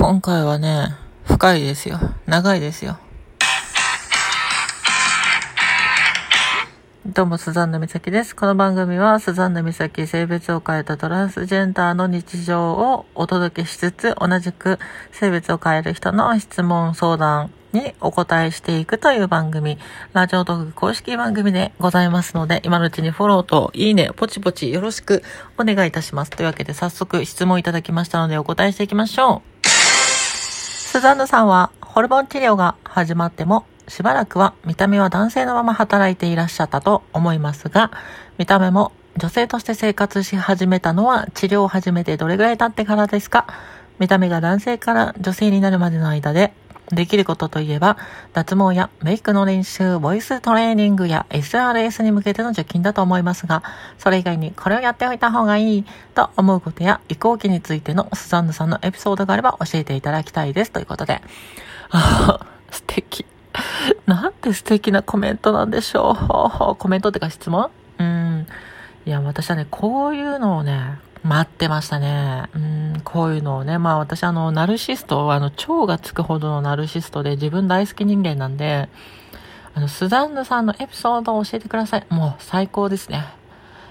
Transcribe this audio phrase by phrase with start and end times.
[0.00, 0.94] 今回はね、
[1.24, 1.98] 深いですよ。
[2.24, 2.98] 長いですよ。
[7.04, 8.36] どうも、スザンヌ美咲です。
[8.36, 14.78] この番組は、スザンヌ美咲性別を変えたトランスジェンダーの日常をお届けしつつ、同じく
[15.10, 19.78] 性別を変える人の質問相談にお答えしていくという番組、
[20.12, 25.24] ラジオトーク公式番組でございますので、今のうちにフォローといいね、ポチポチよろしく
[25.58, 26.30] お願いいたします。
[26.30, 29.58] というわけで、早速質問いただきましたので、お答えしていきましょう。
[30.90, 37.90] スザンヌさんは、ホルモン治療が始まってもしばらくは見た目は男性のまま働いていらっしゃったと思いますが、
[38.38, 43.46] 見た目も女性として生活し始めたのは治療を始めてどれぐらい経ってからですか？
[43.98, 46.54] 見た目が男性から女性になるまでの間で
[46.90, 47.96] できることといえば、
[48.32, 53.62] 脱毛やメイクの練習、ボイストレーニングや SRS に向けての除菌だと思いますが、
[53.98, 60.70] それ以外にこれをやっておいた方がいいと思うことや移行期についてのスザンヌさんのエピソードがあれば教えていただきたいです。
[60.70, 61.20] ということで。
[61.90, 63.26] あ素敵。
[64.06, 66.16] なんて素敵なコメントなんでしょ
[66.72, 66.76] う。
[66.76, 67.70] コメントってか質問？
[67.98, 68.46] うん。
[69.06, 72.44] いや、私はね、こういうのをね、待ってましたね。
[72.54, 73.78] うん、こういうのをね。
[73.78, 78.88] まあ私あの、ナルシスト、あの、蝶がつくほどのナルシストで自分大好き人間なんで、
[79.74, 82.06] あの、スザンヌさんのエピソードを教えてください。
[82.08, 83.24] もう最高ですね。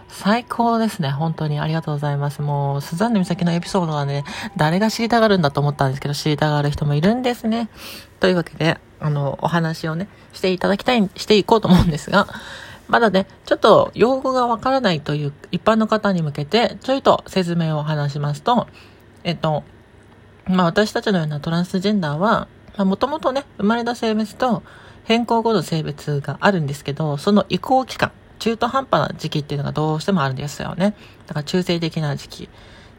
[0.09, 1.09] 最高ですね。
[1.09, 2.41] 本当にありがとうございます。
[2.41, 4.23] もう、スザンヌ美咲のエピソードはね、
[4.55, 7.69] 誰が知りたがるんだと思ったんですけど、知りたがる人もいるんですね。
[8.19, 12.27] というわけで、あの、お話をね、していただきたい、していこうと思うんですが、
[12.87, 18.67] まだね、ちょっと用語がわからないという一般の方に向けて、ちょいと説明を話しますと、
[19.23, 19.63] えっと、
[20.47, 24.63] まあ私たちのようなトランスジェンダーは、まあもともとね、生まれた性別と
[25.03, 30.95] 変更後の性別があるんですけど、その移行期間、中途半端な時期っていうのがどうしてもあるんですよね。
[31.27, 32.49] だから中性的な時期。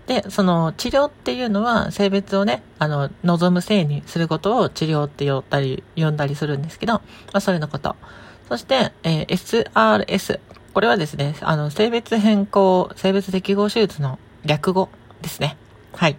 [0.06, 7.02] で、その治療っていうのは性別をね、あの、望む性にすることを治療って呼ったり、呼んだりするんですけど、ま
[7.34, 7.94] あ、それのこと。
[8.48, 10.40] そして、えー、SRS。
[10.72, 14.88] これはですね、あの、性別変更、性別適合手術の略語
[15.20, 15.56] ですね。
[15.92, 16.16] はい。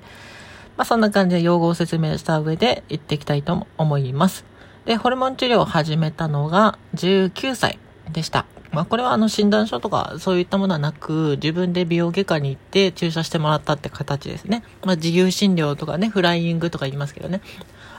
[0.77, 4.45] まあ、そんな感じで用語を説明した上で言っていきたいと思います。
[4.85, 7.79] で、ホルモン治療を始めたのが19歳
[8.11, 8.45] でした。
[8.71, 14.63] まあ、これはあの診断書とかそういったものはなく、自分で美容外科に行って注射してもらったって形ですね。
[14.83, 17.41] まあ、自由診療とかね、フライングとか言いますけどね。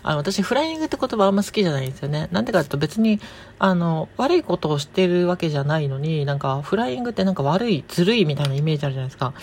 [0.03, 2.29] あの、私、フライングって言葉あんま好きじゃないんですよね。
[2.33, 3.21] なんでかっていうと別に、
[3.59, 9.35] あの、悪いことをしてるわけじゃないのに、なんか、フライングってなんか悪い、ずるいみたいなイメージあるじゃないですか。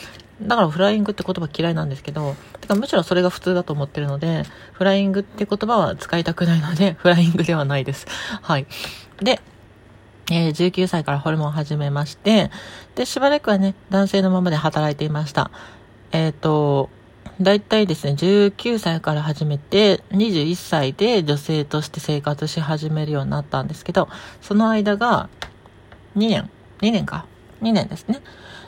[0.42, 8.06] だからフライングって言葉嫌いなんですけど、てかむしろそれが普通だと思ってるので、フライングって言葉は使いたくないので、 フライングではないです。
[8.42, 8.68] はい。
[9.20, 9.42] で、
[10.30, 12.52] えー、19歳からホルモンを始めまして、
[12.96, 15.50] で、しばらくはね、男性のままで働いていました。
[16.12, 16.90] えっ、ー、と、
[17.42, 24.10] だいたいですね、19歳から始めて、21歳で女性として生活し始めるようになったんですけど、
[24.42, 25.30] その間が、
[26.16, 26.50] 2年、
[26.82, 27.26] 2年か。
[27.62, 28.22] 2年ですね。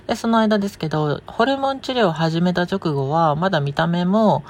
[0.07, 4.43] で、その間ですけど、ホルモン治療を始めた直後は、まだ見た目も、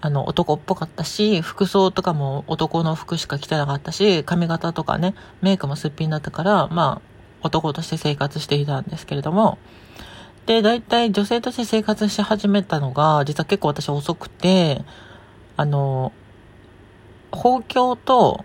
[0.00, 9.58] あの、男っぽかったし、服装とかも男の服しか着てなかったし、髪型とかね、メイクもすっぴんだったから、まあ、男として生活していたんですけれども、
[10.46, 14.84] で、大体女性として生活し始めたのが、実は結構私遅くて、
[15.56, 16.12] あの、
[17.30, 18.44] 包協と、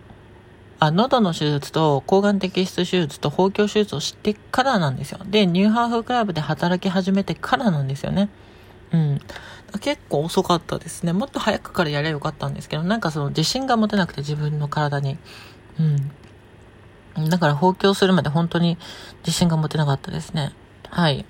[0.80, 5.20] あ、喉の手術と抗がん摘出手術と包協手術をしてからなんですよ。
[5.26, 8.30] で、ニューハーフクラブで働き始めてからなんですよね。
[8.92, 9.20] うん。
[9.82, 11.14] 結構遅かったですね。
[11.14, 15.18] もっと早くからやればよかったんですけど、なんかその自信が持てなくて自分の体に。
[15.80, 17.30] うん。
[17.30, 18.78] だから放棄をするまで本当に
[19.22, 20.54] 自信が持てなかったですね。
[20.90, 21.26] はい。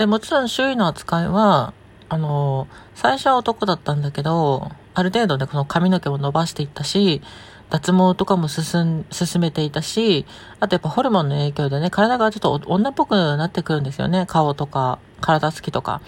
[0.00, 1.74] で、もちろん周囲の扱いは、
[2.08, 7.20] あの、最初は男だったんだけど、ある程度でこの髪の毛も伸ばしていったし、
[7.68, 10.24] 脱毛とかも進ん、進めていたし、
[10.58, 14.24] あとやっぱホルモンの影響でね、体がちょっと女っぽくなってくるんですよね。
[14.26, 16.00] 顔とか、体つきとか。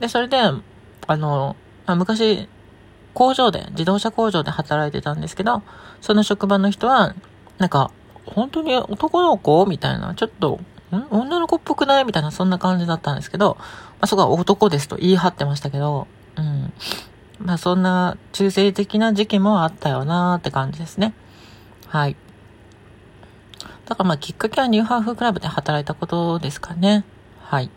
[0.00, 1.54] で、それで、あの、
[1.84, 2.48] まあ、昔、
[3.12, 5.62] 工場で、自動車工場で働いてたんですけど、
[6.00, 7.14] その職場の人は、
[7.58, 7.90] なんか、
[8.24, 9.66] 本当に男の子？
[9.66, 10.60] みたいな、ちょっと、
[10.94, 11.06] ん？
[11.10, 12.04] 女の子っぽくない？
[12.04, 13.64] みたいな、そんな感じだったんですけど、ま
[14.02, 16.06] あ、そこは男ですと言い張ってましたけど、
[16.36, 16.72] うん。
[17.38, 21.14] まあ、そんな中性的な時期もあったよなーって感じですね。
[21.88, 22.16] はい。
[23.86, 27.04] だからまあ、きっかけはニューハーフクラブで働いたことですかね。
[27.40, 27.70] はい。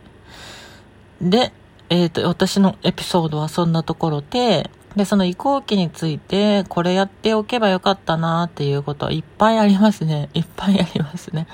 [1.21, 1.51] で、
[1.89, 10.29] えっ、ー、と、私のエピソードはそんなところで、で、その移行期について、これやっておけばよかったなっていうことはいっぱいありますね。
[10.33, 11.47] いっぱいありますね。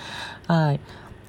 [0.48, 0.80] はい。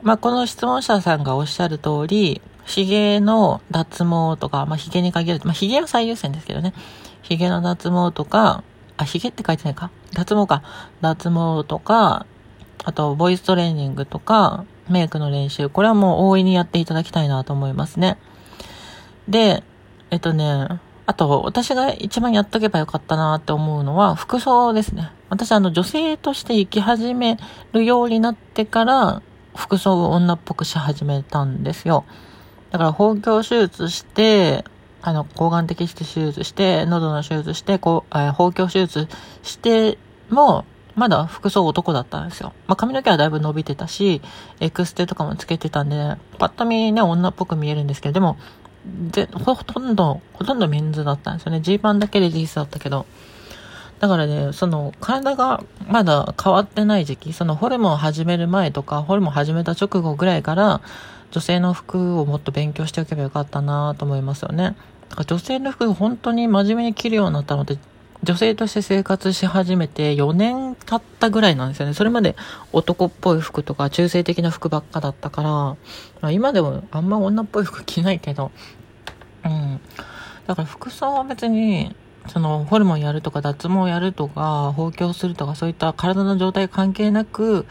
[0.05, 6.75] まあ、この質問者さんがおっしゃる通り、髭の脱毛とか、まあ、髭に限る、まあ、髭は最優先ですけどね。
[7.23, 8.63] 髭の脱毛とか、
[8.99, 10.63] あ、髭って書いてないか脱毛か。
[11.01, 12.27] 脱毛とか、
[12.85, 15.71] あと、ボイストレーニングとか、メイクの練習。
[15.71, 18.19] これはもう大いにやっていただきたいなと思いますね。
[19.27, 19.65] で、
[20.11, 20.69] えっとね、
[21.07, 25.13] あと、私が一番やっとけばよかったなって思うのは、服装ですね。
[25.31, 27.39] 私、あの、女性として生き始め
[27.73, 29.23] るようになってから、
[29.55, 32.05] 服装を女っぽくし始めたんですよ。
[32.71, 34.65] だから、包協手術して、
[35.03, 39.09] あの、抗がん摘出手術して、喉の手術して、こう、えー、包協手術
[39.43, 39.99] して
[40.31, 40.65] も、
[40.97, 42.53] まだ服装男だったんですよ。
[42.67, 44.23] まあ、髪の毛はだいぶ伸びてたし、
[44.61, 48.39] エクステとかもつけてたんで、ね、パッと見ね、女っぽく見えるんですけど、でも、
[49.11, 51.61] で、ほとんど、ほとんどメンズだったんですよね。
[51.61, 53.07] ジーパンだけレディースだったけど。
[54.05, 60.83] だからね、その、体がまだ変わってない時期、そのホルモンを始める前とか、ホルモン始めた直後ぐらいから、
[61.31, 64.77] 女性の服をもっと勉強しておけばよかったなと思いますよね。
[65.09, 67.79] だから女性の服本当に真面目に着るようになったのって、
[68.23, 71.95] 女性として生活し始めて4年経ったぐらいなんですよね。
[71.95, 72.37] それまで
[72.73, 75.77] 男っぽい服とか中性的な服ばっかだったから、ま
[76.25, 78.51] あ、今でもあんま女っぽい服着ないけど、
[79.47, 79.81] うん。
[80.47, 81.97] だから服装は別に、
[82.29, 87.67] そのホルモンやるとか脱毛やるとか、包協するとかそういった体の状態関係なく、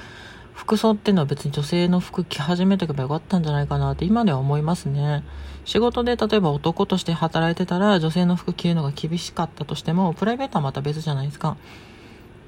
[0.54, 5.24] 服装っていうのは別に女性の服着始めとけばよかったんじゃないかなって今では思いますね。
[5.66, 11.58] 仕事で例えば男として働いてたら女性の服着るのが厳しかったとしても、プライベートはまた別じゃないですか。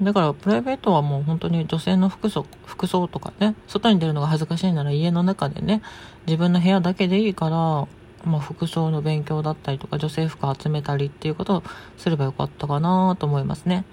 [0.01, 5.81] だからプライベートはもう本当に女性の服装、服装とかね、外に出るのが恥ずかしいなら家の中でね、
[6.27, 7.87] 自分の部屋だけでいいから、
[8.25, 11.63] まあ、服装の勉強だったりとか女性服集めたりっていうことを
[11.97, 13.85] すればよかったかなと思いますね。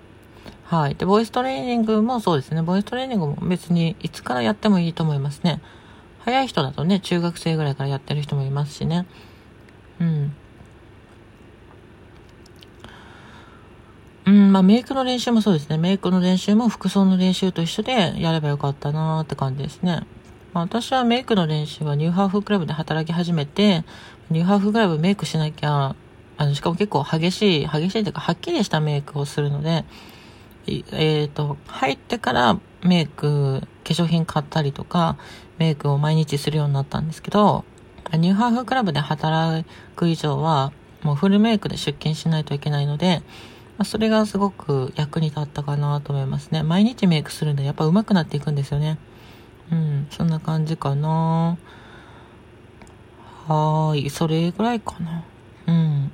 [0.65, 0.95] はい。
[0.95, 2.63] で、ボイストレーニングもそうですね。
[2.63, 5.61] ボイストレーニングも別にいつからやってもいいと思いますね。
[6.21, 9.07] 早い人だとね、中学生ぐらいからやってる人もいますしね。
[10.01, 10.35] うん。
[14.25, 15.79] うん、まあメイクの練習もそうですね。
[15.79, 20.07] メイクの練習も服装の練習と一緒でやればよかったなーって感じですね。
[20.53, 23.85] まあ、私はメイクの練習はニューハーフクラブで働き始めて、
[24.31, 25.97] ニューハーフクラブメイクしなきゃ、
[26.37, 29.85] あの、しかも結構激しい、激しいというか、はっきりしたメイクをするので、
[30.67, 35.17] えっ、ー、と、入ってからメイク、化粧品買ったりとか、
[35.59, 37.65] メイクを毎日するようになったんですけど、
[38.13, 39.67] ニューハーフクラブで働
[39.97, 40.73] く以上は、
[41.03, 43.23] もうフルメイクで出勤しないといけないので、
[43.79, 46.63] まあ、それがすごく役に立ったかなと思いますね。
[46.63, 48.99] 毎日メイクするんで、やっぱ上手くなっていくんですよね。
[49.71, 51.57] うん、そんな感じかな。
[53.47, 55.25] はーい、それぐらいかな。
[55.67, 56.13] うん。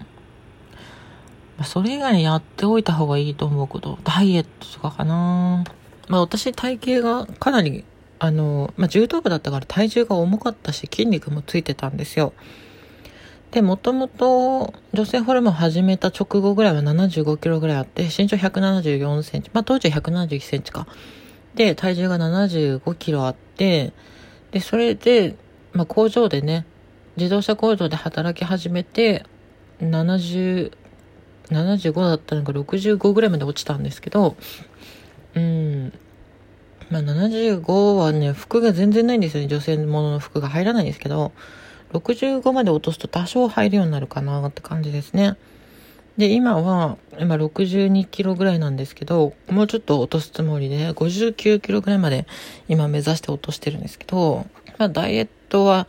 [1.65, 5.65] それ以外にやっておいた方がいいと思うこと、ダイエットとかかな。
[6.09, 7.85] まあ私体型がかなり、
[8.19, 12.33] あの、まあ重頭部だったから体重が重かったし筋肉もついてたんですよ。
[13.51, 19.51] で、もともと女性ホルモン始めた直後ぐらいは75キロぐらいあって、身長174センチ。
[19.53, 20.87] まあ当時は171センチか。
[21.59, 23.93] で、体重が75キロあって、
[24.53, 25.35] で、それで、
[25.73, 26.65] まあ、工場でね、
[27.17, 29.27] 自動車工場で働き始めて、
[29.81, 30.71] 70、
[31.51, 34.37] 75だったのが65ぐらいまで落ちたんですけど、
[35.35, 35.93] うん。
[36.91, 39.49] まあ、75はね、服が全然ないんですよね。
[39.49, 41.33] 女性ものの服が入らないんですけど、
[41.93, 45.37] 65まで落とすと多少入るようになるかなって感じですね。
[46.19, 52.27] で、今は、今62キロぐらいなんですけど、もうちょっと落とすつもりで、59キロぐらいまで
[52.67, 54.45] 今目指して落としてるんですけど、
[54.79, 55.87] まあダイエットは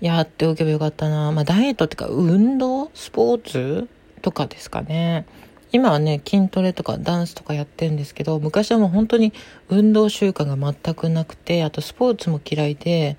[0.00, 1.30] やっておけばよかったな。
[1.30, 3.88] まあダイエットっていうか運動スポーツ
[4.20, 5.26] とかですかね。
[5.70, 9.32] 今はね、筋トレとかダンスとかやってるんですけど、昔はもう本当に
[9.68, 13.16] 運動習慣が全くなくて、あとスポーツも嫌いで、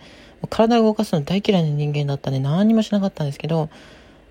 [0.50, 3.70] 体を動かすの大嫌いな人間だったんで何にもしなかったんですけど、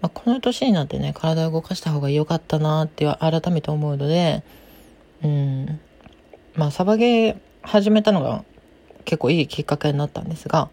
[0.00, 4.43] まあ、この年になってね、体を動かした方が良かったなっては改めて思うので、
[5.25, 5.81] うん。
[6.55, 8.45] まあ、サバゲー始めたのが
[9.05, 10.71] 結構いいきっかけになったんですが、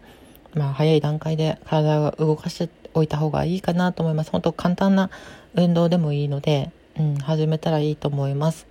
[0.54, 4.30] まあ、早い段階で体を動かしておいた方がいいかなと思います。
[4.30, 5.10] 本当簡単な
[5.54, 8.66] 運動でもいいので、うん、始めたらいいと思います。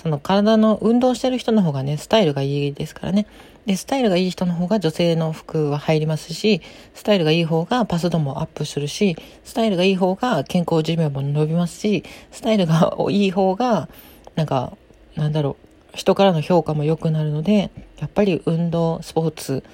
[0.00, 3.26] その体の運動してる人の方がね、スタイルがいいですからね。
[3.66, 6.62] で、スタイルがいい人の方が女性の服は入りますし、
[6.94, 13.88] スタイルがいい方がパス度もアップするし、スタイルがいい方が健康寿命も伸びますし、スタイルがいい方が、
[14.36, 14.76] なんか、
[15.16, 15.56] なんだろ
[15.94, 19.64] う、人からの評価も良くなるので、やっぱり運動、スポーツ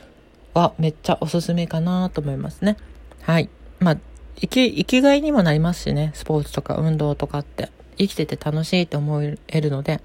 [0.55, 2.79] はめっちゃおすすめかなと思いますね。
[3.21, 3.51] はい。
[3.79, 3.97] まあ、
[4.41, 7.71] 生き、生きがいにもなりますしね、スポーツとか運動とかって。
[7.99, 10.01] 生きてて楽しいと思えるので、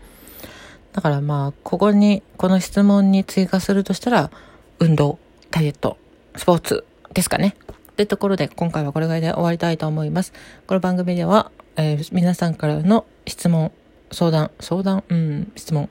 [0.93, 4.31] だからまあ、ここに、この質問に追加するとしたら、
[4.79, 5.19] 運動、
[5.51, 5.97] ダイエット、
[6.35, 7.55] スポーツですかね。
[7.91, 10.33] ってところで、今回はこれぐらいで終わりたいと思います。
[10.67, 13.71] この番組では、えー、皆さんからの質問、
[14.11, 15.89] 相談、相談、うん、質問。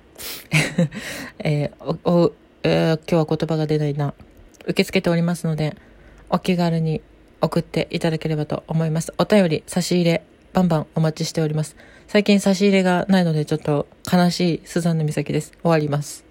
[1.38, 4.14] えー、お、えー、今日は言葉が出ないな。
[4.62, 5.76] 受け付けておりますので、
[6.31, 7.02] お気軽に
[7.40, 9.12] 送っていただければと思います。
[9.19, 11.76] お便り、差し入れ、バンバンお待ちしております。
[12.07, 15.52] 最近差し入れがないのでちょっと悲しいスザンヌ美咲です。
[15.62, 16.25] 終わります。